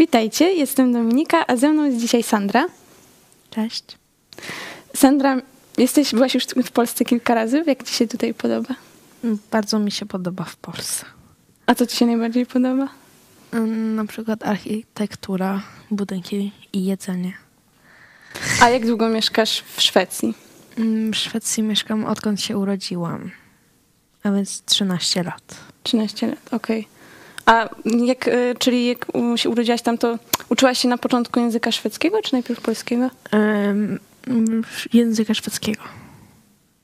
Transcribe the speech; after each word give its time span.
Witajcie, 0.00 0.52
jestem 0.52 0.92
Dominika, 0.92 1.46
a 1.46 1.56
ze 1.56 1.68
mną 1.68 1.84
jest 1.84 1.98
dzisiaj 1.98 2.22
Sandra. 2.22 2.66
Cześć. 3.50 3.84
Sandra, 4.96 5.36
jesteś, 5.78 6.12
byłaś 6.14 6.34
już 6.34 6.44
w 6.44 6.70
Polsce 6.70 7.04
kilka 7.04 7.34
razy. 7.34 7.64
Jak 7.66 7.82
ci 7.84 7.94
się 7.94 8.06
tutaj 8.08 8.34
podoba? 8.34 8.74
Bardzo 9.50 9.78
mi 9.78 9.90
się 9.90 10.06
podoba 10.06 10.44
w 10.44 10.56
Polsce. 10.56 11.04
A 11.66 11.74
co 11.74 11.86
ci 11.86 11.96
się 11.96 12.06
najbardziej 12.06 12.46
podoba? 12.46 12.88
Mm, 13.52 13.94
Na 13.94 14.04
przykład 14.04 14.46
architektura, 14.46 15.62
budynki 15.90 16.52
i 16.72 16.84
jedzenie. 16.84 17.32
A 18.62 18.70
jak 18.70 18.86
długo 18.86 19.08
mieszkasz 19.08 19.64
w 19.76 19.82
Szwecji? 19.82 20.34
Mm, 20.78 21.12
W 21.12 21.16
Szwecji 21.16 21.62
mieszkam 21.62 22.04
odkąd 22.04 22.40
się 22.40 22.58
urodziłam, 22.58 23.30
a 24.22 24.30
więc 24.30 24.62
13 24.62 25.22
lat. 25.22 25.56
13 25.82 26.26
lat, 26.26 26.54
okej. 26.54 26.88
A 27.50 27.68
jak, 27.84 28.28
y, 28.28 28.54
czyli 28.58 28.86
jak 28.86 29.06
się 29.36 29.50
urodziłaś 29.50 29.82
tam, 29.82 29.98
to 29.98 30.18
uczyłaś 30.48 30.78
się 30.78 30.88
na 30.88 30.98
początku 30.98 31.40
języka 31.40 31.72
szwedzkiego, 31.72 32.22
czy 32.22 32.32
najpierw 32.32 32.60
polskiego? 32.60 33.10
Mm, 33.32 33.98
Języka 34.92 35.34
szwedzkiego. 35.34 35.82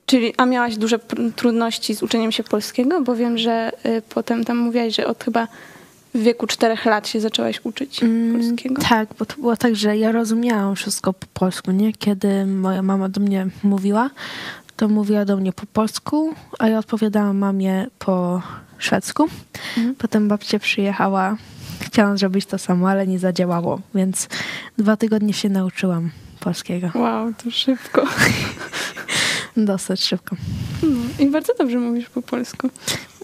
Czyli, 0.05 0.33
a 0.37 0.45
miałaś 0.45 0.77
duże 0.77 0.99
trudności 1.35 1.95
z 1.95 2.03
uczeniem 2.03 2.31
się 2.31 2.43
polskiego? 2.43 3.01
Bo 3.01 3.15
wiem, 3.15 3.37
że 3.37 3.71
y, 3.85 4.01
potem 4.09 4.45
tam 4.45 4.57
mówiłaś, 4.57 4.95
że 4.95 5.07
od 5.07 5.23
chyba 5.23 5.47
w 6.15 6.19
wieku 6.19 6.47
czterech 6.47 6.85
lat 6.85 7.07
się 7.07 7.19
zaczęłaś 7.19 7.59
uczyć 7.63 8.03
Mm, 8.03 8.41
polskiego. 8.41 8.81
Tak, 8.81 9.09
bo 9.19 9.25
to 9.25 9.35
było 9.35 9.57
tak, 9.57 9.75
że 9.75 9.97
ja 9.97 10.11
rozumiałam 10.11 10.75
wszystko 10.75 11.13
po 11.13 11.27
polsku, 11.33 11.71
nie? 11.71 11.93
Kiedy 11.93 12.45
moja 12.45 12.81
mama 12.81 13.09
do 13.09 13.21
mnie 13.21 13.47
mówiła, 13.63 14.09
to 14.77 14.87
mówiła 14.87 15.25
do 15.25 15.37
mnie 15.37 15.53
po 15.53 15.65
polsku, 15.65 16.33
a 16.59 16.67
ja 16.67 16.79
odpowiadałam 16.79 17.37
mamie 17.37 17.87
po 17.99 18.41
szwedzku. 18.77 19.29
Mhm. 19.77 19.95
Potem 19.95 20.27
babcia 20.27 20.59
przyjechała, 20.59 21.37
chciałam 21.81 22.17
zrobić 22.17 22.45
to 22.45 22.57
samo, 22.57 22.89
ale 22.89 23.07
nie 23.07 23.19
zadziałało, 23.19 23.81
więc 23.95 24.27
dwa 24.77 24.97
tygodnie 24.97 25.33
się 25.33 25.49
nauczyłam 25.49 26.11
polskiego. 26.39 26.91
Wow, 26.95 27.33
to 27.43 27.51
szybko. 27.51 28.05
Dosyć 29.57 30.05
szybko. 30.05 30.35
No, 30.83 31.25
I 31.25 31.27
bardzo 31.29 31.53
dobrze 31.59 31.79
mówisz 31.79 32.09
po 32.09 32.21
polsku. 32.21 32.69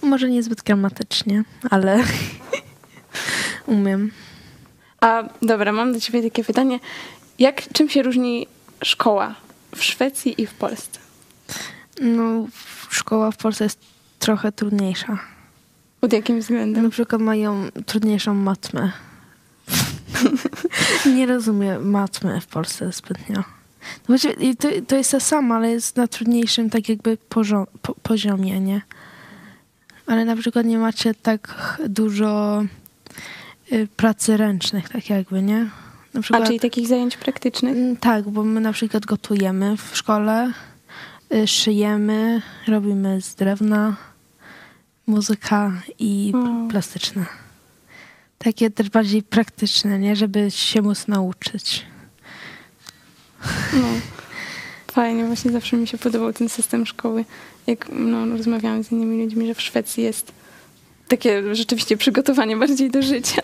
Może 0.02 0.30
niezbyt 0.30 0.62
gramatycznie, 0.62 1.44
ale 1.70 2.04
umiem. 3.68 4.12
A 5.02 5.24
dobra, 5.42 5.72
mam 5.72 5.94
do 5.94 6.00
ciebie 6.00 6.24
takie 6.24 6.44
pytanie. 6.44 6.80
Jak, 7.40 7.74
czym 7.74 7.90
się 7.90 8.04
różni 8.04 8.48
szkoła 8.84 9.36
w 9.76 9.84
Szwecji 9.84 10.42
i 10.42 10.48
w 10.48 10.54
Polsce? 10.54 11.00
No, 12.02 12.48
szkoła 12.90 13.32
w 13.32 13.38
Polsce 13.38 13.64
jest 13.64 13.80
trochę 14.20 14.52
trudniejsza. 14.52 15.33
Pod 16.04 16.14
jakim 16.14 16.40
względem? 16.40 16.84
Na 16.84 16.90
przykład 16.90 17.22
mają 17.22 17.70
trudniejszą 17.86 18.34
matmę. 18.34 18.92
nie 21.16 21.26
rozumiem 21.26 21.90
matmy 21.90 22.42
w 22.42 22.48
Polsce 22.48 22.92
zbytnio. 22.92 23.36
No 23.38 23.44
właściwie 24.08 24.56
to, 24.56 24.68
to 24.88 24.96
jest 24.96 25.12
to 25.12 25.20
samo, 25.20 25.56
ale 25.56 25.72
jest 25.72 25.96
na 25.96 26.08
trudniejszym 26.08 26.70
tak 26.70 26.90
jakby 26.90 27.18
po, 27.18 27.96
poziomie, 28.04 28.60
nie? 28.60 28.82
Ale 30.08 30.26
na 30.26 30.36
przykład 30.36 30.66
nie 30.66 30.78
macie 30.78 31.14
tak 31.14 31.78
dużo 31.90 32.64
y, 33.72 33.88
pracy 33.96 34.38
ręcznych, 34.38 34.90
tak 34.90 35.10
jakby, 35.10 35.42
nie? 35.42 35.60
Na 36.14 36.20
A 36.20 36.22
przykład, 36.22 36.48
czyli 36.48 36.60
takich 36.60 36.88
zajęć 36.88 37.18
praktycznych? 37.18 37.76
Mm, 37.76 37.98
Tak, 37.98 38.30
bo 38.30 38.44
my 38.44 38.62
na 38.62 38.74
przykład 38.74 39.06
gotujemy 39.06 39.78
w 39.78 39.98
szkole, 39.98 40.52
y, 41.34 41.48
szyjemy, 41.48 42.42
robimy 42.68 43.22
z 43.22 43.36
drewna, 43.36 43.96
muzyka 45.08 45.72
i 46.00 46.32
Wow. 46.36 46.68
plastyczne. 46.68 47.26
Takie 48.38 48.72
też 48.72 48.90
bardziej 48.90 49.24
praktyczne, 49.24 50.00
nie? 50.00 50.16
Żeby 50.16 50.52
się 50.52 50.82
móc 50.82 51.08
nauczyć. 51.08 51.86
No. 53.74 53.88
Fajnie, 54.92 55.26
właśnie 55.26 55.52
zawsze 55.52 55.78
mi 55.78 55.88
się 55.88 55.98
podobał 55.98 56.34
ten 56.34 56.50
system 56.50 56.86
szkoły. 56.86 57.26
Jak 57.68 57.88
no, 57.92 58.26
rozmawiałam 58.26 58.84
z 58.84 58.92
innymi 58.92 59.24
ludźmi, 59.24 59.48
że 59.48 59.56
w 59.56 59.62
Szwecji 59.62 60.04
jest 60.04 60.32
takie 61.08 61.56
rzeczywiście 61.56 61.98
przygotowanie 61.98 62.58
bardziej 62.58 62.92
do 62.92 63.02
życia. 63.02 63.42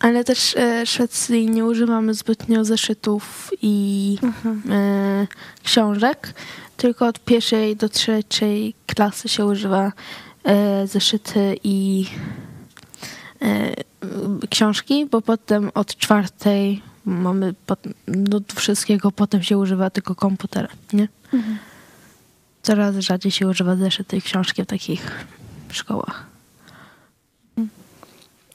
Ale 0.00 0.24
też 0.24 0.56
e, 0.56 0.86
w 0.86 0.88
Szwecji 0.88 1.50
nie 1.50 1.64
używamy 1.64 2.14
zbytnio 2.14 2.64
zeszytów 2.64 3.50
i 3.62 4.18
e, 4.70 5.26
książek, 5.64 6.34
tylko 6.76 7.06
od 7.06 7.20
pierwszej 7.24 7.76
do 7.76 7.88
trzeciej 7.88 8.74
klasy 8.86 9.28
się 9.28 9.44
używa 9.44 9.92
zeszyty 10.84 11.56
i 11.64 12.06
e, 13.42 13.74
książki, 14.50 15.06
bo 15.06 15.20
potem 15.22 15.70
od 15.74 15.96
czwartej 15.96 16.82
mamy 17.04 17.54
pot, 17.66 17.78
do 18.08 18.40
wszystkiego, 18.54 19.12
potem 19.12 19.42
się 19.42 19.58
używa 19.58 19.90
tylko 19.90 20.14
komputera, 20.14 20.68
nie? 20.92 21.08
Coraz 22.62 22.96
rzadziej 22.96 23.32
się 23.32 23.46
używa 23.48 23.76
zeszyty 23.76 24.16
i 24.16 24.22
książki 24.22 24.62
w 24.62 24.66
takich 24.66 25.24
szkołach. 25.72 26.26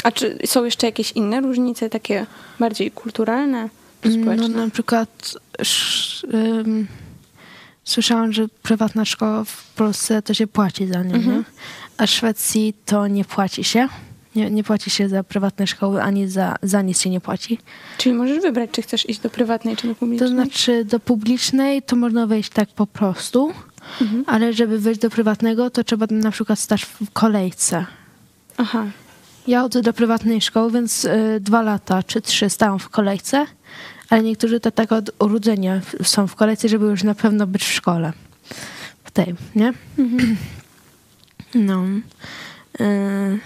A 0.04 0.12
czy 0.12 0.38
są 0.46 0.66
jeszcze 0.66 0.88
jakieś 0.88 1.12
inne 1.12 1.42
różnice, 1.42 1.90
takie 1.90 2.26
bardziej 2.60 2.92
kulturalne, 2.92 3.70
No 4.06 4.12
społeczne? 4.12 4.48
na 4.50 4.70
przykład 4.70 5.34
sz, 5.60 6.24
ym, 6.34 6.88
słyszałam, 7.84 8.34
że 8.34 8.48
prywatna 8.64 9.06
szkoła 9.06 9.44
w 9.44 9.74
Polsce 9.76 10.22
to 10.22 10.34
się 10.34 10.48
płaci 10.48 10.88
za 10.88 11.04
nią, 11.04 11.16
Mhm. 11.16 11.38
nie? 11.38 11.44
a 11.98 12.06
w 12.08 12.10
Szwecji 12.10 12.74
to 12.86 13.08
nie 13.08 13.26
płaci 13.26 13.64
się. 13.64 13.88
Nie, 14.36 14.52
nie 14.52 14.64
płaci 14.64 14.90
się 14.90 15.10
za 15.10 15.24
prywatne 15.24 15.68
szkoły, 15.68 16.02
ani 16.04 16.28
za, 16.28 16.56
za 16.64 16.82
nic 16.82 17.02
się 17.02 17.10
nie 17.10 17.22
płaci. 17.22 17.58
Czyli 17.98 18.16
możesz 18.16 18.40
wybrać, 18.42 18.70
czy 18.72 18.82
chcesz 18.82 19.10
iść 19.10 19.20
do 19.20 19.30
prywatnej, 19.30 19.76
czy 19.76 19.88
do 19.88 19.94
To 19.94 20.00
publicznej? 20.00 20.30
znaczy 20.30 20.86
do 20.86 21.00
publicznej 21.00 21.82
to 21.82 21.96
można 21.96 22.28
wejść 22.28 22.50
tak 22.50 22.70
po 22.70 22.88
prostu, 22.88 23.54
Mhm. 24.02 24.24
ale 24.28 24.54
żeby 24.54 24.80
wejść 24.80 25.00
do 25.02 25.10
prywatnego, 25.10 25.70
to 25.70 25.84
trzeba 25.84 26.06
na 26.12 26.32
przykład 26.32 26.60
stać 26.60 26.84
w 26.86 27.12
kolejce. 27.14 27.86
Aha. 28.58 28.86
Ja 29.48 29.62
chodzę 29.62 29.82
do 29.82 29.94
prywatnej 29.94 30.42
szkoły, 30.42 30.72
więc 30.72 31.06
y, 31.06 31.40
dwa 31.42 31.62
lata 31.62 32.04
czy 32.04 32.22
trzy 32.22 32.50
stałam 32.50 32.80
w 32.80 32.90
kolejce, 32.90 33.46
ale 34.10 34.24
niektórzy 34.24 34.60
to 34.60 34.72
tak 34.72 34.92
od 34.92 35.12
urodzenia 35.20 35.82
są 36.04 36.28
w 36.28 36.36
kolejce, 36.36 36.70
żeby 36.70 36.86
już 36.86 37.04
na 37.04 37.16
pewno 37.16 37.48
być 37.48 37.64
w 37.64 37.74
szkole. 37.74 38.14
W 39.04 39.12
tej, 39.12 39.36
nie? 39.56 39.74
No. 41.56 41.84
Y, 42.82 43.40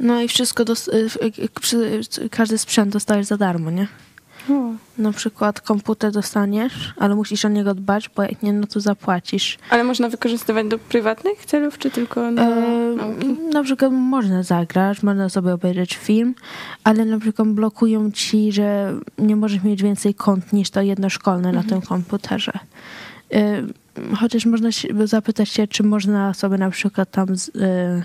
no 0.00 0.20
i 0.22 0.28
wszystko, 0.28 0.64
dos- 0.64 0.88
y, 0.88 1.08
przy- 1.60 2.00
każdy 2.30 2.58
sprzęt 2.58 2.92
dostajesz 2.92 3.26
za 3.26 3.36
darmo, 3.36 3.70
nie? 3.70 3.88
O. 4.50 4.74
Na 4.98 5.12
przykład 5.12 5.60
komputer 5.60 6.12
dostaniesz, 6.12 6.94
ale 6.98 7.14
musisz 7.14 7.44
o 7.44 7.48
niego 7.48 7.74
dbać, 7.74 8.10
bo 8.16 8.22
jak 8.22 8.42
nie, 8.42 8.52
no 8.52 8.66
to 8.66 8.80
zapłacisz. 8.80 9.58
Ale 9.70 9.84
można 9.84 10.08
wykorzystywać 10.08 10.66
do 10.68 10.78
prywatnych 10.78 11.46
celów, 11.46 11.78
czy 11.78 11.90
tylko 11.90 12.32
do 12.32 12.42
E, 12.42 12.94
nauki? 12.96 13.26
na 13.52 13.62
przykład 13.62 13.92
można 13.92 14.42
zagrać, 14.42 15.02
można 15.02 15.28
sobie 15.28 15.54
obejrzeć 15.54 15.96
film, 15.96 16.34
ale 16.84 17.04
na 17.04 17.18
przykład 17.18 17.48
blokują 17.48 18.10
ci, 18.10 18.52
że 18.52 18.94
nie 19.18 19.36
możesz 19.36 19.62
mieć 19.62 19.82
więcej 19.82 20.14
kont 20.14 20.52
niż 20.52 20.70
to 20.70 20.82
jedno 20.82 21.10
szkolne 21.10 21.52
na 21.52 21.62
tym 21.62 21.80
komputerze. 21.80 22.52
E, 23.34 23.62
chociaż 24.20 24.46
można 24.46 24.72
się, 24.72 24.88
zapytać 25.04 25.48
się, 25.48 25.66
czy 25.66 25.82
można 25.82 26.34
sobie 26.34 26.58
na 26.58 26.70
przykład 26.70 27.10
tam 27.10 27.36
z, 27.36 27.48
e, 27.48 28.02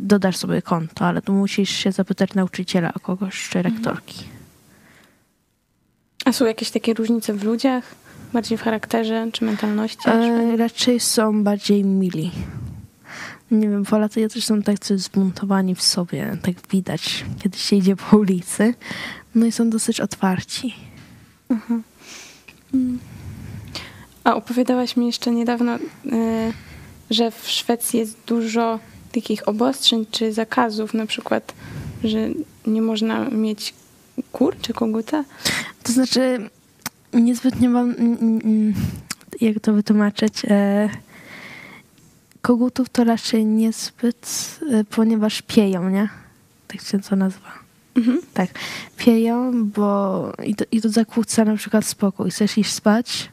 dodać 0.00 0.36
sobie 0.36 0.62
konto, 0.62 1.06
ale 1.06 1.22
tu 1.22 1.32
musisz 1.32 1.70
się 1.70 1.92
zapytać 1.92 2.34
nauczyciela 2.34 2.92
kogoś 3.02 3.48
czy 3.48 3.62
rektorki. 3.62 4.24
A 6.24 6.32
są 6.32 6.44
jakieś 6.44 6.70
takie 6.70 6.94
różnice 6.94 7.34
w 7.34 7.44
ludziach? 7.44 7.94
Bardziej 8.32 8.58
w 8.58 8.62
charakterze, 8.62 9.28
czy 9.32 9.44
mentalności? 9.44 10.10
E, 10.10 10.56
raczej 10.56 11.00
są 11.00 11.44
bardziej 11.44 11.84
mili. 11.84 12.30
Nie 13.50 13.68
wiem, 13.68 13.84
Polacy 13.84 14.28
też 14.28 14.44
są 14.44 14.62
tak 14.62 14.78
coś 14.78 15.00
zbuntowani 15.00 15.74
w 15.74 15.82
sobie, 15.82 16.36
tak 16.42 16.54
widać, 16.70 17.24
kiedy 17.42 17.58
się 17.58 17.76
idzie 17.76 17.96
po 17.96 18.16
ulicy. 18.16 18.74
No 19.34 19.46
i 19.46 19.52
są 19.52 19.70
dosyć 19.70 20.00
otwarci. 20.00 20.74
A 24.24 24.34
opowiadałaś 24.34 24.96
mi 24.96 25.06
jeszcze 25.06 25.30
niedawno, 25.30 25.76
y, 25.76 25.80
że 27.10 27.30
w 27.30 27.50
Szwecji 27.50 27.98
jest 27.98 28.16
dużo 28.26 28.78
takich 29.12 29.48
obostrzeń 29.48 30.06
czy 30.10 30.32
zakazów, 30.32 30.94
na 30.94 31.06
przykład, 31.06 31.54
że 32.04 32.18
nie 32.66 32.82
można 32.82 33.30
mieć 33.30 33.74
kur 34.32 34.56
czy 34.60 34.72
koguta. 34.72 35.24
To 35.82 35.92
znaczy, 35.92 36.50
niezbytnio 37.12 37.70
mam, 37.70 37.94
jak 39.40 39.60
to 39.60 39.72
wytłumaczyć, 39.72 40.42
e, 40.44 40.88
kogutów 42.42 42.88
to 42.88 43.04
raczej 43.04 43.46
niezbyt, 43.46 44.58
e, 44.72 44.84
ponieważ 44.84 45.42
pieją, 45.42 45.90
nie? 45.90 46.08
Tak 46.68 46.80
się 46.80 47.00
to 47.00 47.16
nazywa. 47.16 47.52
Mhm. 47.96 48.20
Tak, 48.34 48.50
pieją, 48.96 49.64
bo 49.64 50.32
i 50.44 50.54
to, 50.54 50.64
i 50.72 50.80
to 50.80 50.88
zakłóca 50.88 51.44
na 51.44 51.56
przykład 51.56 51.86
spokój. 51.86 52.30
Chcesz 52.30 52.58
iść 52.58 52.72
spać, 52.72 53.28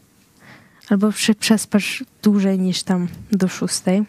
albo 0.89 1.09
przespasz 1.39 2.03
dłużej 2.23 2.59
niż 2.59 2.83
tam 2.83 3.07
do 3.31 3.47
szóstej. 3.47 4.03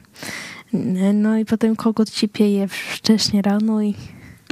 No 1.14 1.38
i 1.38 1.44
potem 1.44 1.76
kogut 1.76 2.10
ci 2.10 2.28
pieje 2.28 2.68
wcześnie 2.68 3.42
rano 3.42 3.82
i 3.82 3.94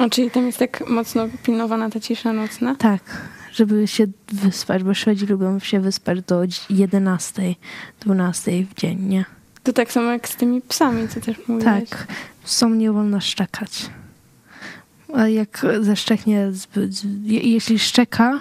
O, 0.00 0.10
czyli 0.10 0.30
tam 0.30 0.46
jest 0.46 0.58
tak 0.58 0.88
mocno 0.88 1.28
pilnowana 1.42 1.90
ta 1.90 2.00
cisza 2.00 2.32
nocna? 2.32 2.74
Tak, 2.74 3.28
żeby 3.52 3.88
się 3.88 4.06
wyspać, 4.32 4.84
bo 4.84 4.94
Szwedzi 4.94 5.26
lubią 5.26 5.58
się 5.58 5.80
wyspać 5.80 6.22
do 6.22 6.42
11, 6.70 7.54
12 8.00 8.64
w 8.64 8.74
dzień, 8.74 9.00
nie? 9.00 9.24
To 9.62 9.72
tak 9.72 9.92
samo 9.92 10.10
jak 10.10 10.28
z 10.28 10.36
tymi 10.36 10.62
psami, 10.62 11.08
co 11.08 11.20
też 11.20 11.38
mówiłeś. 11.48 11.90
Tak, 11.90 12.06
są 12.44 12.70
nie 12.70 12.92
wolno 12.92 13.20
szczekać. 13.20 13.90
A 15.14 15.28
jak 15.28 15.66
zaszczeknie, 15.80 16.52
zbyt, 16.52 16.92
jeśli 17.24 17.78
szczeka 17.78 18.40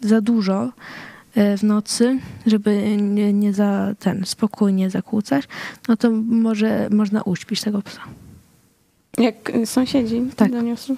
za 0.00 0.20
dużo 0.20 0.72
e, 1.34 1.56
w 1.56 1.62
nocy, 1.62 2.18
żeby 2.46 2.96
nie, 2.96 3.32
nie 3.32 3.52
za 3.52 3.94
ten 3.98 4.26
spokojnie 4.26 4.90
zakłócać, 4.90 5.44
no 5.88 5.96
to 5.96 6.10
może 6.26 6.88
można 6.90 7.22
uśpić 7.22 7.60
tego 7.60 7.82
psa. 7.82 8.00
Jak 9.18 9.50
y, 9.50 9.66
sąsiedzi 9.66 10.22
Tak. 10.36 10.52
doniosą? 10.52 10.96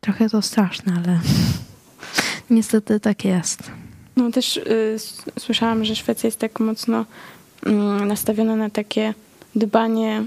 Trochę 0.00 0.30
to 0.30 0.42
straszne, 0.42 0.92
ale 1.04 1.20
niestety 2.50 3.00
tak 3.00 3.24
jest. 3.24 3.70
No 4.16 4.30
też 4.30 4.56
y, 4.56 4.96
słyszałam, 5.38 5.84
że 5.84 5.96
Szwecja 5.96 6.26
jest 6.26 6.38
tak 6.38 6.60
mocno 6.60 7.04
mm, 7.66 8.08
nastawiona 8.08 8.56
na 8.56 8.70
takie 8.70 9.14
dbanie 9.54 10.24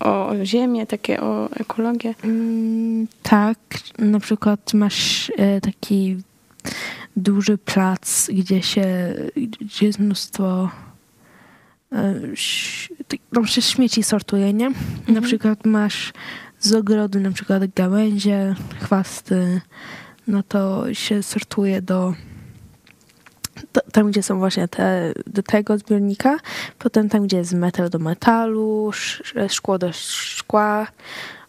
o, 0.00 0.28
o 0.28 0.44
ziemię, 0.44 0.86
takie 0.86 1.20
o 1.20 1.50
ekologię. 1.50 2.14
Mm, 2.24 3.06
tak, 3.22 3.58
na 3.98 4.20
przykład 4.20 4.74
masz 4.74 5.32
e, 5.36 5.60
taki 5.60 6.16
duży 7.16 7.58
plac, 7.58 8.30
gdzie 8.30 8.62
się, 8.62 9.14
gdzie 9.60 9.86
jest 9.86 9.98
mnóstwo 9.98 10.70
tam 13.34 13.46
się 13.46 13.62
śmieci 13.62 14.02
sortuje, 14.02 14.52
nie? 14.52 14.70
Na 15.08 15.20
przykład 15.20 15.66
masz 15.66 16.12
z 16.58 16.72
ogrodu 16.72 17.20
na 17.20 17.30
przykład 17.30 17.62
gałęzie, 17.74 18.54
chwasty, 18.80 19.60
no 20.26 20.42
to 20.42 20.94
się 20.94 21.22
sortuje 21.22 21.82
do 21.82 22.14
do- 23.74 23.80
tam, 23.92 24.10
gdzie 24.10 24.22
są 24.22 24.38
właśnie 24.38 24.68
te, 24.68 25.12
do 25.26 25.42
tego 25.42 25.78
zbiornika, 25.78 26.36
potem 26.78 27.08
tam, 27.08 27.22
gdzie 27.26 27.36
jest 27.36 27.52
metal 27.54 27.90
do 27.90 27.98
metalu, 27.98 28.90
sz- 28.92 29.52
szkło 29.52 29.78
do 29.78 29.92
szkła, 29.92 30.86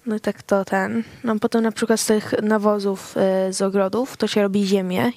no 0.06 0.16
i 0.16 0.20
tak 0.20 0.44
to 0.44 0.66
ten. 0.66 1.04
No 1.24 1.40
potem 1.40 1.64
na 1.64 1.72
przykład 1.72 2.00
z 2.00 2.06
tych 2.06 2.34
nawozów 2.44 3.16
y, 3.50 3.54
z 3.54 3.62
ogrodów 3.62 4.18
to 4.18 4.28
się 4.28 4.42
robi 4.42 4.66
ziemię, 4.66 5.12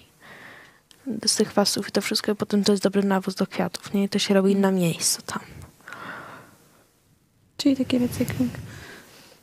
z 1.27 1.37
tych 1.37 1.49
chwastów 1.49 1.89
i 1.89 1.93
to 1.93 2.01
wszystko, 2.01 2.33
i 2.33 2.35
potem 2.35 2.65
to 2.65 2.73
jest 2.73 2.83
dobry 2.85 3.03
nawóz 3.03 3.35
do 3.35 3.47
kwiatów, 3.47 3.95
nie? 3.95 4.05
I 4.05 4.09
to 4.09 4.19
się 4.19 4.35
robi 4.35 4.57
na 4.57 4.71
miejscu 4.71 5.23
tam. 5.23 5.41
Czyli 7.57 7.77
taki 7.77 7.99
recykling. 7.99 8.53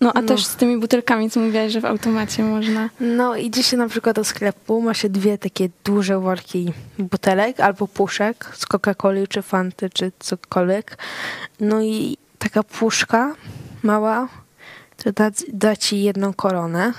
No 0.02 0.12
a 0.16 0.22
No. 0.22 0.28
też 0.28 0.46
z 0.46 0.56
tymi 0.56 0.78
butelkami, 0.78 1.30
co 1.30 1.40
mówiłaś, 1.40 1.72
że 1.72 1.82
w 1.82 1.86
automacie 1.86 2.44
można. 2.44 2.90
No 3.00 3.36
idzie 3.36 3.64
się 3.64 3.78
na 3.78 3.88
przykład 3.90 4.16
do 4.16 4.24
sklepu, 4.24 4.82
ma 4.82 4.94
się 4.94 5.10
dwie 5.10 5.38
takie 5.38 5.70
duże 5.84 6.20
worki 6.20 6.74
butelek 7.00 7.60
albo 7.60 7.88
puszek 7.88 8.52
z 8.56 8.66
Coca-Coli 8.66 9.28
czy 9.28 9.42
Fanty 9.42 9.90
czy 9.90 10.12
cokolwiek. 10.20 10.98
No 11.60 11.82
i 11.82 12.18
taka 12.40 12.64
puszka 12.64 13.36
mała 13.84 14.28
to 15.04 15.12
da, 15.12 15.32
da 15.54 15.76
ci 15.76 16.04
jedną 16.04 16.34
koronę, 16.34 16.94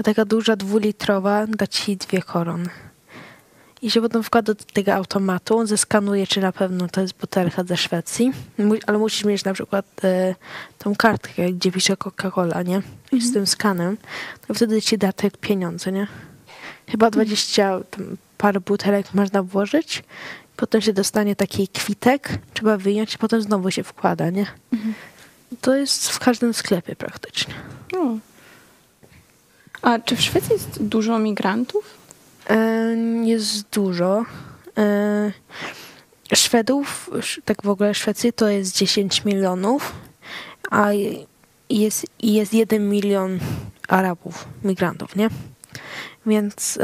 a 0.00 0.02
taka 0.02 0.24
duża 0.24 0.56
dwulitrowa 0.56 1.46
da 1.46 1.66
ci 1.66 1.96
dwie 1.96 2.22
korony. 2.22 2.68
I 3.82 3.90
się 3.90 4.00
potem 4.00 4.22
wkłada 4.22 4.54
do 4.54 4.64
tego 4.72 4.94
automatu, 4.94 5.58
on 5.58 5.66
zeskanuje, 5.66 6.26
czy 6.26 6.40
na 6.40 6.52
pewno 6.52 6.88
to 6.88 7.00
jest 7.00 7.14
butelka 7.14 7.64
ze 7.64 7.76
Szwecji, 7.76 8.32
ale 8.86 8.98
musisz 8.98 9.24
mieć 9.24 9.44
na 9.44 9.52
przykład 9.52 10.04
e, 10.04 10.34
tą 10.78 10.96
kartkę, 10.96 11.52
gdzie 11.52 11.72
pisze 11.72 11.96
Coca-Cola, 11.96 12.64
nie? 12.64 12.82
I 13.12 13.20
z 13.20 13.32
tym 13.32 13.46
skanem, 13.46 13.96
to 14.46 14.54
wtedy 14.54 14.82
ci 14.82 14.98
da 14.98 15.12
te 15.12 15.30
pieniądze, 15.30 15.92
nie? 15.92 16.06
Chyba 16.88 17.10
20 17.10 17.80
tam, 17.90 18.16
parę 18.38 18.60
butelek 18.60 19.14
można 19.14 19.42
włożyć, 19.42 20.04
potem 20.56 20.80
się 20.80 20.92
dostanie 20.92 21.36
taki 21.36 21.68
kwitek, 21.68 22.38
trzeba 22.54 22.76
wyjąć 22.76 23.14
i 23.14 23.18
potem 23.18 23.42
znowu 23.42 23.70
się 23.70 23.82
wkłada, 23.82 24.30
nie? 24.30 24.46
To 25.60 25.76
jest 25.76 26.08
w 26.08 26.18
każdym 26.18 26.54
sklepie 26.54 26.96
praktycznie. 26.96 27.54
O. 27.96 28.16
A 29.82 29.98
czy 29.98 30.16
w 30.16 30.20
Szwecji 30.22 30.52
jest 30.52 30.82
dużo 30.82 31.18
migrantów? 31.18 32.05
Jest 33.24 33.68
dużo. 33.72 34.24
E, 34.78 35.32
Szwedów, 36.34 37.10
sz- 37.12 37.44
tak 37.44 37.62
w 37.62 37.68
ogóle 37.68 37.94
Szwecji 37.94 38.32
to 38.32 38.48
jest 38.48 38.76
10 38.76 39.24
milionów, 39.24 39.92
a 40.70 40.92
je- 40.92 41.26
jest, 41.70 42.06
jest 42.22 42.54
1 42.54 42.88
milion 42.88 43.38
Arabów, 43.88 44.48
migrantów, 44.64 45.16
nie? 45.16 45.28
Więc 46.26 46.78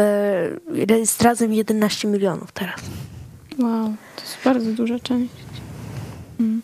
jest 0.98 1.22
razem 1.22 1.52
11 1.52 2.08
milionów 2.08 2.52
teraz. 2.52 2.80
Wow, 3.58 3.94
to 4.16 4.22
jest 4.22 4.36
bardzo 4.44 4.72
duża 4.72 4.98
część. 5.00 5.32
Mm. 6.40 6.62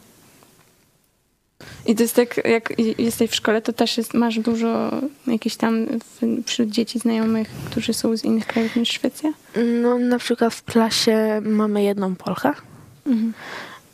I 1.86 1.94
to 1.94 2.02
jest 2.02 2.14
tak, 2.16 2.46
jak 2.46 2.72
jesteś 2.98 3.30
w 3.30 3.34
szkole, 3.34 3.62
to 3.62 3.72
też 3.72 3.96
jest, 3.98 4.14
masz 4.14 4.38
dużo 4.38 4.90
jakichś 5.26 5.56
tam 5.56 5.86
w, 5.86 6.44
wśród 6.46 6.68
dzieci 6.68 6.98
znajomych, 6.98 7.48
którzy 7.70 7.94
są 7.94 8.16
z 8.16 8.24
innych 8.24 8.46
krajów 8.46 8.76
niż 8.76 8.88
Szwecja? 8.88 9.32
No, 9.82 9.98
na 9.98 10.18
przykład 10.18 10.54
w 10.54 10.64
klasie 10.64 11.40
mamy 11.44 11.82
jedną 11.82 12.16
Polkę 12.16 12.52
Mhm. 13.06 13.32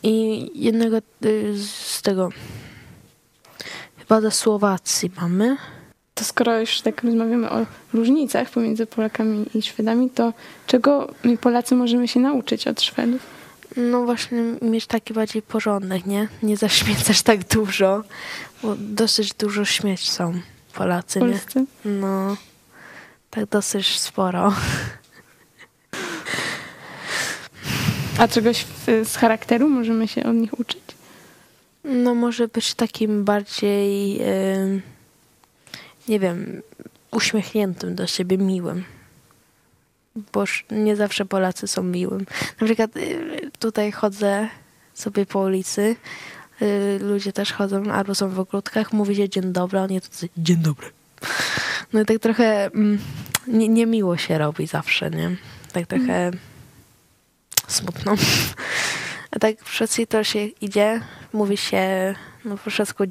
i 0.03 0.45
jednego 0.55 0.97
y, 1.25 1.53
z 1.57 2.01
tego, 2.01 2.29
chyba 3.97 4.21
ze 4.21 4.31
Słowacji 4.31 5.11
mamy. 5.21 5.57
To 6.13 6.23
skoro 6.23 6.59
już 6.59 6.81
tak 6.81 7.03
rozmawiamy 7.03 7.49
o 7.49 7.65
różnicach 7.93 8.49
pomiędzy 8.49 8.85
Polakami 8.85 9.45
i 9.55 9.61
Szwedami, 9.61 10.09
to 10.09 10.33
czego 10.67 11.13
my 11.23 11.37
Polacy 11.37 11.75
możemy 11.75 12.07
się 12.07 12.19
nauczyć 12.19 12.67
od 12.67 12.81
Szwedów? 12.81 13.34
No 13.77 14.05
właśnie 14.05 14.37
mieć 14.61 14.87
taki 14.87 15.13
bardziej 15.13 15.41
porządek, 15.41 16.05
nie? 16.05 16.27
Nie 16.43 16.57
zaśmiecać 16.57 17.21
tak 17.21 17.43
dużo, 17.47 18.03
bo 18.63 18.75
dosyć 18.75 19.33
dużo 19.33 19.65
śmieć 19.65 20.09
są 20.09 20.39
Polacy, 20.73 21.19
nie? 21.19 21.25
No, 21.85 22.37
tak 23.29 23.45
dosyć 23.49 23.99
sporo. 23.99 24.53
A 28.17 28.27
czegoś 28.27 28.65
z 29.03 29.15
charakteru 29.15 29.69
możemy 29.69 30.07
się 30.07 30.23
od 30.23 30.35
nich 30.35 30.59
uczyć? 30.59 30.81
No 31.83 32.15
może 32.15 32.47
być 32.47 32.73
takim 32.73 33.23
bardziej, 33.23 34.21
nie 36.07 36.19
wiem, 36.19 36.61
uśmiechniętym 37.11 37.95
do 37.95 38.07
siebie, 38.07 38.37
miłym. 38.37 38.83
Boż 40.33 40.65
nie 40.71 40.95
zawsze 40.95 41.25
Polacy 41.25 41.67
są 41.67 41.83
miłym. 41.83 42.25
Na 42.61 42.67
przykład 42.67 42.97
y, 42.97 43.51
tutaj 43.59 43.91
chodzę 43.91 44.47
sobie 44.93 45.25
po 45.25 45.39
ulicy, 45.39 45.95
y, 46.61 46.99
ludzie 47.01 47.33
też 47.33 47.53
chodzą 47.53 47.91
albo 47.91 48.15
są 48.15 48.29
w 48.29 48.39
ogródkach, 48.39 48.93
mówi 48.93 49.15
się 49.15 49.29
dzień 49.29 49.53
dobry, 49.53 49.79
a 49.79 49.83
oni 49.83 50.01
to 50.01 50.07
dzień 50.37 50.57
dobry. 50.57 50.87
No 51.93 52.01
i 52.01 52.05
tak 52.05 52.19
trochę 52.19 52.65
mm, 52.65 52.99
nie, 53.47 53.69
niemiło 53.69 54.17
się 54.17 54.37
robi 54.37 54.67
zawsze, 54.67 55.09
nie? 55.09 55.35
Tak 55.71 55.87
trochę 55.87 56.31
smutno. 57.67 58.15
A 59.31 59.39
tak 59.39 59.55
Szwecji 59.65 60.07
to 60.07 60.23
się 60.23 60.45
idzie, 60.45 61.01
mówi 61.33 61.57
się, 61.57 62.15
no 62.45 62.57
po 62.57 62.69
szwedzku 62.69 63.03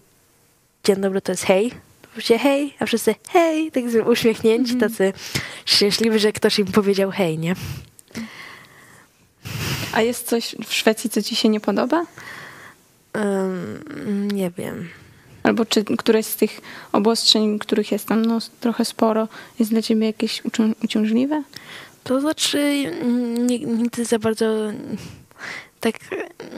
dzień 0.84 0.96
dobry 0.96 1.20
to 1.20 1.32
jest 1.32 1.44
hej. 1.44 1.72
Się 2.18 2.38
hej, 2.38 2.74
a 2.80 2.86
wszyscy 2.86 3.14
hej, 3.28 3.70
tak 3.72 3.84
uśmiechnięci, 4.06 4.76
tacy 4.76 5.12
szczęśliwi, 5.64 6.18
że 6.18 6.32
ktoś 6.32 6.58
im 6.58 6.66
powiedział 6.66 7.10
hej, 7.10 7.38
nie? 7.38 7.54
A 9.92 10.02
jest 10.02 10.26
coś 10.26 10.56
w 10.66 10.74
Szwecji, 10.74 11.10
co 11.10 11.22
ci 11.22 11.36
się 11.36 11.48
nie 11.48 11.60
podoba? 11.60 12.06
Ym, 13.16 14.30
nie 14.30 14.50
wiem. 14.50 14.88
Albo 15.42 15.64
czy 15.64 15.84
któreś 15.84 16.26
z 16.26 16.36
tych 16.36 16.60
obostrzeń, 16.92 17.58
których 17.58 17.92
jest 17.92 18.06
tam 18.06 18.24
no, 18.24 18.38
trochę 18.60 18.84
sporo, 18.84 19.28
jest 19.58 19.70
dla 19.70 19.82
ciebie 19.82 20.06
jakieś 20.06 20.42
ucią- 20.42 20.74
uciążliwe? 20.84 21.42
To 22.04 22.20
znaczy, 22.20 22.58
mm, 23.00 23.46
nigdy 23.46 24.04
za 24.04 24.18
bardzo 24.18 24.46
tak 25.80 25.94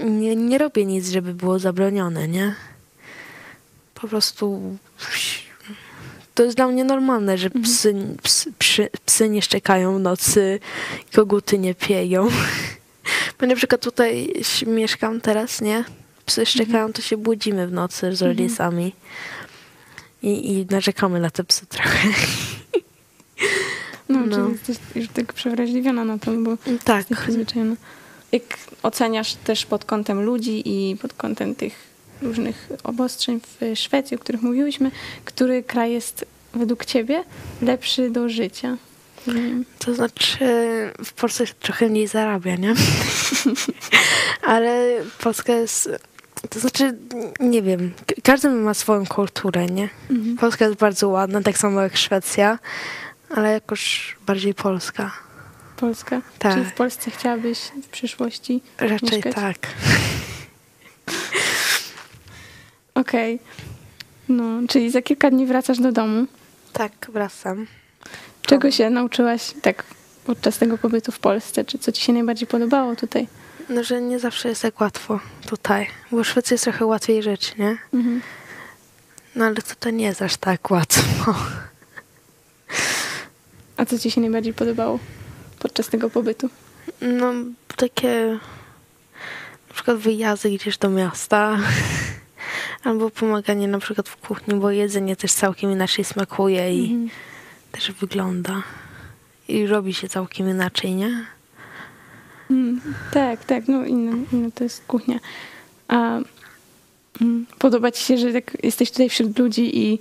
nie, 0.04 0.36
nie 0.36 0.58
robię 0.58 0.84
nic, 0.84 1.08
żeby 1.08 1.34
było 1.34 1.58
zabronione, 1.58 2.28
nie? 2.28 2.54
Po 3.94 4.08
prostu 4.08 4.60
to 6.36 6.42
jest 6.44 6.56
dla 6.56 6.66
mnie 6.68 6.84
normalne, 6.84 7.38
że 7.38 7.50
psy, 7.50 7.94
psy, 8.22 8.52
psy, 8.58 8.88
psy 9.06 9.28
nie 9.28 9.42
szczekają 9.42 9.98
w 9.98 10.00
nocy, 10.00 10.60
koguty 11.14 11.58
nie 11.58 11.74
pieją. 11.74 12.28
Bo 13.40 13.46
na 13.46 13.54
przykład 13.56 13.80
tutaj 13.80 14.32
mieszkam 14.66 15.20
teraz, 15.20 15.60
nie? 15.60 15.84
Psy 16.26 16.46
szczekają, 16.46 16.92
to 16.92 17.02
się 17.02 17.16
budzimy 17.16 17.66
w 17.66 17.72
nocy 17.72 18.16
z 18.16 18.22
rodzicami. 18.22 18.92
I, 20.22 20.52
I 20.52 20.66
narzekamy 20.70 21.20
na 21.20 21.30
te 21.30 21.44
psy 21.44 21.66
trochę. 21.66 22.08
No, 24.08 24.20
No. 24.26 24.36
czyli 24.36 24.52
jesteś 24.58 24.78
już 24.96 25.08
tak 25.08 25.32
przewrażliwiona 25.32 26.04
na 26.04 26.18
to, 26.18 26.32
bo 26.32 26.56
Tak. 26.84 26.96
jesteś 26.96 27.18
przyzwyczajona. 27.18 27.76
Jak 28.32 28.42
oceniasz 28.82 29.34
też 29.34 29.66
pod 29.66 29.84
kątem 29.84 30.22
ludzi 30.22 30.62
i 30.68 30.96
pod 30.96 31.12
kątem 31.12 31.54
tych 31.54 31.95
różnych 32.22 32.68
obostrzeń 32.84 33.40
w 33.40 33.78
Szwecji, 33.78 34.16
o 34.16 34.20
których 34.20 34.42
mówiłyśmy, 34.42 34.90
który 35.24 35.62
kraj 35.62 35.92
jest 35.92 36.24
według 36.54 36.84
ciebie 36.84 37.24
lepszy 37.62 38.10
do 38.10 38.28
życia? 38.28 38.76
To 39.78 39.94
znaczy, 39.94 40.38
w 41.04 41.12
Polsce 41.12 41.44
trochę 41.60 41.88
mniej 41.88 42.06
zarabia, 42.06 42.56
nie? 42.56 42.74
Ale 44.42 44.92
Polska 45.20 45.52
jest. 45.52 45.90
To 46.50 46.60
znaczy, 46.60 46.98
nie 47.40 47.62
wiem, 47.62 47.92
każdy 48.22 48.50
ma 48.50 48.74
swoją 48.74 49.06
kulturę, 49.06 49.66
nie? 49.66 49.88
Mhm. 50.10 50.36
Polska 50.36 50.64
jest 50.64 50.78
bardzo 50.78 51.08
ładna, 51.08 51.42
tak 51.42 51.58
samo 51.58 51.80
jak 51.82 51.96
Szwecja, 51.96 52.58
ale 53.30 53.52
jakoś 53.52 54.16
bardziej 54.26 54.54
Polska. 54.54 55.12
Polska? 55.76 56.22
Tak. 56.38 56.54
Czy 56.54 56.64
w 56.64 56.72
Polsce 56.74 57.10
chciałabyś 57.10 57.58
w 57.82 57.86
przyszłości 57.88 58.62
Raczej 58.78 59.08
mieszkać? 59.12 59.34
tak. 59.34 59.56
Okej. 62.96 63.34
Okay. 63.34 63.46
No, 64.28 64.68
czyli 64.68 64.90
za 64.90 65.02
kilka 65.02 65.30
dni 65.30 65.46
wracasz 65.46 65.78
do 65.78 65.92
domu? 65.92 66.26
Tak, 66.72 66.92
wracam. 67.12 67.66
Czego 68.42 68.70
się 68.70 68.90
nauczyłaś 68.90 69.54
tak 69.62 69.84
podczas 70.24 70.58
tego 70.58 70.78
pobytu 70.78 71.12
w 71.12 71.18
Polsce? 71.18 71.64
Czy 71.64 71.78
co 71.78 71.92
ci 71.92 72.02
się 72.02 72.12
najbardziej 72.12 72.48
podobało 72.48 72.96
tutaj? 72.96 73.28
No, 73.68 73.84
że 73.84 74.02
nie 74.02 74.18
zawsze 74.18 74.48
jest 74.48 74.62
tak 74.62 74.80
łatwo 74.80 75.20
tutaj, 75.46 75.86
bo 76.12 76.24
w 76.24 76.26
Szwecji 76.26 76.54
jest 76.54 76.64
trochę 76.64 76.86
łatwiej 76.86 77.22
rzeczy, 77.22 77.52
nie? 77.58 77.78
Mhm. 77.94 78.22
No 79.34 79.44
ale 79.44 79.54
tutaj 79.54 79.92
nie 79.92 80.04
jest 80.04 80.22
aż 80.22 80.36
tak 80.36 80.70
łatwo. 80.70 81.34
A 83.76 83.84
co 83.84 83.98
ci 83.98 84.10
się 84.10 84.20
najbardziej 84.20 84.54
podobało 84.54 84.98
podczas 85.58 85.88
tego 85.88 86.10
pobytu? 86.10 86.50
No, 87.00 87.32
takie 87.76 88.38
na 89.68 89.74
przykład 89.74 89.96
wyjazdy 89.96 90.50
gdzieś 90.50 90.78
do 90.78 90.90
miasta. 90.90 91.58
Albo 92.86 93.10
pomaganie 93.10 93.68
na 93.68 93.78
przykład 93.78 94.08
w 94.08 94.16
kuchni, 94.16 94.54
bo 94.54 94.70
jedzenie 94.70 95.16
też 95.16 95.32
całkiem 95.32 95.70
inaczej 95.70 96.04
smakuje 96.04 96.74
i 96.74 96.84
mhm. 96.84 97.10
też 97.72 97.92
wygląda. 97.92 98.62
I 99.48 99.66
robi 99.66 99.94
się 99.94 100.08
całkiem 100.08 100.50
inaczej, 100.50 100.94
nie? 100.94 101.26
Mm, 102.50 102.80
tak, 103.12 103.44
tak, 103.44 103.68
no 103.68 103.84
inna, 103.84 104.16
inna 104.32 104.50
to 104.54 104.64
jest 104.64 104.84
kuchnia. 104.86 105.18
A 105.88 106.18
mm, 107.20 107.46
podoba 107.58 107.90
ci 107.90 108.04
się, 108.04 108.18
że 108.18 108.32
tak 108.32 108.64
jesteś 108.64 108.90
tutaj 108.90 109.08
wśród 109.08 109.38
ludzi 109.38 109.78
i 109.78 109.98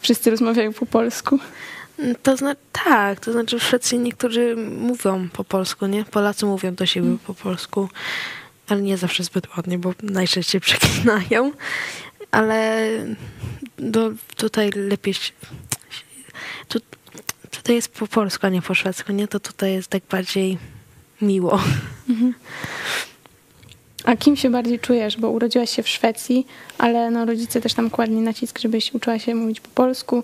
wszyscy 0.00 0.30
rozmawiają 0.30 0.72
po 0.72 0.86
polsku? 0.86 1.38
To 2.22 2.36
znaczy, 2.36 2.60
tak, 2.72 3.20
to 3.20 3.32
znaczy 3.32 3.58
w 3.58 3.62
Szwecji 3.62 3.98
niektórzy 3.98 4.56
mówią 4.78 5.28
po 5.32 5.44
polsku, 5.44 5.86
nie? 5.86 6.04
Polacy 6.04 6.46
mówią 6.46 6.74
do 6.74 6.86
siebie 6.86 7.06
mm. 7.06 7.18
po 7.18 7.34
polsku, 7.34 7.88
ale 8.68 8.82
nie 8.82 8.96
zawsze 8.96 9.24
zbyt 9.24 9.56
ładnie, 9.56 9.78
bo 9.78 9.94
najczęściej 10.02 10.60
przeklinają 10.70 11.52
ale 12.30 12.88
do, 13.78 14.12
tutaj 14.36 14.70
lepiej. 14.70 15.14
Tu, 16.68 16.80
tutaj 17.50 17.76
jest 17.76 17.88
po 17.88 18.06
polsku, 18.06 18.46
a 18.46 18.48
nie 18.48 18.62
po 18.62 18.74
szwedzku, 18.74 19.12
nie? 19.12 19.28
To 19.28 19.40
tutaj 19.40 19.72
jest 19.72 19.88
tak 19.88 20.02
bardziej 20.10 20.58
miło. 21.22 21.60
Mhm. 22.08 22.34
A 24.04 24.16
kim 24.16 24.36
się 24.36 24.50
bardziej 24.50 24.78
czujesz? 24.78 25.16
Bo 25.16 25.30
urodziłaś 25.30 25.70
się 25.70 25.82
w 25.82 25.88
Szwecji, 25.88 26.46
ale 26.78 27.10
no, 27.10 27.24
rodzice 27.24 27.60
też 27.60 27.74
tam 27.74 27.90
kładli 27.90 28.16
nacisk, 28.16 28.58
żebyś 28.58 28.94
uczyła 28.94 29.18
się 29.18 29.34
mówić 29.34 29.60
po 29.60 29.68
polsku. 29.68 30.22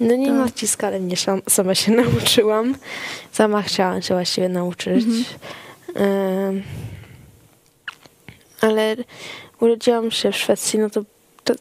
No 0.00 0.16
nie 0.16 0.26
to... 0.26 0.32
nacisk, 0.32 0.84
ale 0.84 1.00
mnie 1.00 1.16
sam, 1.16 1.42
sama 1.48 1.74
się 1.74 1.92
nauczyłam. 2.02 2.74
Sama 3.32 3.62
chciałam 3.62 4.02
się 4.02 4.14
właściwie 4.14 4.48
nauczyć. 4.48 5.04
Mhm. 5.04 6.62
ale 8.60 8.96
urodziłam 9.60 10.10
się 10.10 10.32
w 10.32 10.36
Szwecji, 10.36 10.78
no 10.78 10.90
to 10.90 11.04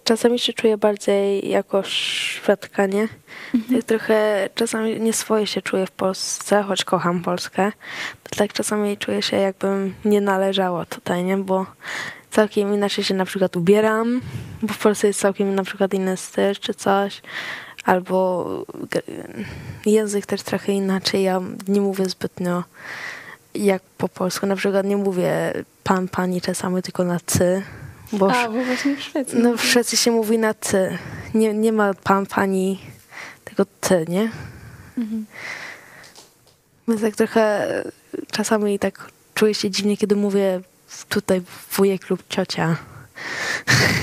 czasami 0.03 0.39
się 0.39 0.53
czuję 0.53 0.77
bardziej 0.77 1.49
jako 1.49 1.83
Szwedka, 1.83 2.85
nie? 2.85 3.07
Mhm. 3.53 3.75
Tak 3.75 3.83
trochę 3.83 4.49
czasami 4.55 4.99
nie 4.99 5.13
swoje 5.13 5.47
się 5.47 5.61
czuję 5.61 5.85
w 5.85 5.91
Polsce, 5.91 6.63
choć 6.63 6.83
kocham 6.83 7.21
Polskę. 7.21 7.71
To 8.23 8.35
tak 8.35 8.53
czasami 8.53 8.97
czuję 8.97 9.21
się 9.21 9.37
jakbym 9.37 9.95
nie 10.05 10.21
należała 10.21 10.85
tutaj, 10.85 11.23
nie? 11.23 11.37
Bo 11.37 11.65
całkiem 12.31 12.73
inaczej 12.73 13.03
się 13.03 13.13
na 13.13 13.25
przykład 13.25 13.55
ubieram, 13.55 14.21
bo 14.61 14.73
w 14.73 14.77
Polsce 14.77 15.07
jest 15.07 15.19
całkiem 15.19 15.55
na 15.55 15.63
przykład 15.63 15.93
inny 15.93 16.17
styl 16.17 16.55
czy 16.55 16.73
coś. 16.73 17.21
Albo 17.85 18.49
język 19.85 20.25
też 20.25 20.41
trochę 20.41 20.71
inaczej. 20.71 21.23
Ja 21.23 21.41
nie 21.67 21.81
mówię 21.81 22.05
zbytnio 22.05 22.63
jak 23.55 23.81
po 23.97 24.09
polsku. 24.09 24.45
Na 24.45 24.55
przykład 24.55 24.85
nie 24.85 24.97
mówię 24.97 25.53
pan, 25.83 26.07
pani 26.07 26.41
czasami, 26.41 26.81
tylko 26.81 27.03
na 27.03 27.19
ty 27.19 27.63
bo 28.11 28.31
A, 28.31 28.49
bo 28.49 28.63
właśnie 28.63 28.95
w 28.95 29.01
Szwecji. 29.01 29.39
No 29.39 29.57
w 29.57 29.63
Szwecji 29.63 29.97
się 29.97 30.11
mówi 30.11 30.37
na 30.37 30.53
ty. 30.53 30.97
Nie, 31.33 31.53
nie 31.53 31.71
ma 31.71 31.93
pan, 31.93 32.25
pani, 32.25 32.79
tylko 33.45 33.65
ty, 33.81 34.05
nie? 34.09 34.31
Mhm. 34.97 35.25
Więc 36.87 37.01
tak 37.01 37.15
trochę 37.15 37.67
czasami 38.31 38.79
tak 38.79 39.11
czuję 39.33 39.53
się 39.53 39.71
dziwnie, 39.71 39.97
kiedy 39.97 40.15
mówię 40.15 40.61
tutaj 41.09 41.41
wujek 41.71 42.09
lub 42.09 42.23
ciocia. 42.29 42.75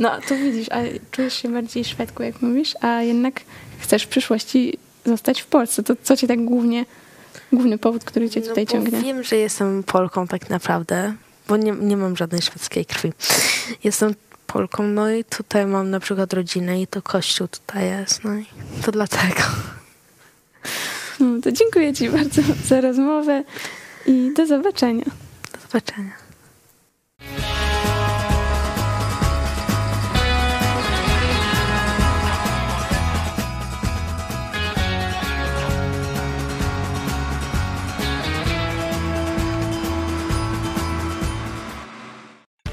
No, 0.00 0.20
to 0.28 0.36
widzisz, 0.36 0.68
a 0.70 0.76
czujesz 1.10 1.34
się 1.34 1.48
bardziej 1.48 1.84
Szwedką, 1.84 2.24
jak 2.24 2.42
mówisz, 2.42 2.74
a 2.80 3.02
jednak 3.02 3.40
chcesz 3.78 4.02
w 4.02 4.08
przyszłości 4.08 4.78
zostać 5.06 5.40
w 5.40 5.46
Polsce. 5.46 5.82
To 5.82 5.94
co 6.02 6.16
cię 6.16 6.26
tak 6.26 6.44
głównie, 6.44 6.84
główny 7.52 7.78
powód, 7.78 8.04
który 8.04 8.30
cię 8.30 8.40
no 8.40 8.46
tutaj 8.46 8.66
ciągnie? 8.66 9.02
Wiem, 9.02 9.22
że 9.22 9.36
jestem 9.36 9.82
Polką 9.82 10.26
tak 10.26 10.50
naprawdę, 10.50 11.14
bo 11.48 11.56
nie, 11.56 11.72
nie 11.72 11.96
mam 11.96 12.16
żadnej 12.16 12.42
szwedzkiej 12.42 12.86
krwi. 12.86 13.12
Jestem 13.84 14.14
Polką, 14.46 14.82
no 14.82 15.10
i 15.10 15.24
tutaj 15.24 15.66
mam 15.66 15.90
na 15.90 16.00
przykład 16.00 16.32
rodzinę 16.32 16.82
i 16.82 16.86
to 16.86 17.02
kościół 17.02 17.48
tutaj 17.48 17.84
jest, 17.86 18.24
no 18.24 18.34
i 18.34 18.46
to 18.84 18.92
dlatego. 18.92 19.42
No, 21.20 21.40
to 21.42 21.52
dziękuję 21.52 21.94
Ci 21.94 22.10
bardzo 22.10 22.42
za 22.64 22.80
rozmowę 22.80 23.44
i 24.06 24.32
do 24.36 24.46
zobaczenia. 24.46 25.04
Do 25.52 25.60
zobaczenia. 25.60 26.25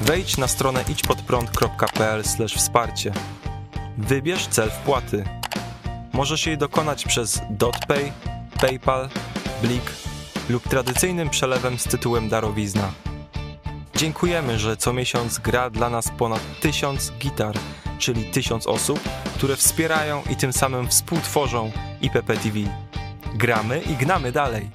Wejdź 0.00 0.36
na 0.36 0.48
stronę 0.48 0.84
idźpodprąd.pl 0.88 2.22
wsparcie. 2.56 3.12
Wybierz 3.98 4.46
cel 4.46 4.70
wpłaty. 4.70 5.24
Możesz 6.12 6.46
jej 6.46 6.58
dokonać 6.58 7.04
przez 7.04 7.40
DotPay, 7.50 8.12
PayPal, 8.60 9.08
Blik 9.62 9.92
lub 10.48 10.68
tradycyjnym 10.68 11.30
przelewem 11.30 11.78
z 11.78 11.84
tytułem 11.84 12.28
darowizna. 12.28 12.92
Dziękujemy, 13.96 14.58
że 14.58 14.76
co 14.76 14.92
miesiąc 14.92 15.38
gra 15.38 15.70
dla 15.70 15.90
nas 15.90 16.10
ponad 16.18 16.40
tysiąc 16.60 17.12
gitar, 17.18 17.54
czyli 17.98 18.24
tysiąc 18.24 18.66
osób, 18.66 19.00
które 19.34 19.56
wspierają 19.56 20.22
i 20.30 20.36
tym 20.36 20.52
samym 20.52 20.88
współtworzą 20.88 21.72
IPP 22.00 22.36
TV. 22.36 22.58
Gramy 23.34 23.80
i 23.80 23.94
gnamy 23.94 24.32
dalej. 24.32 24.70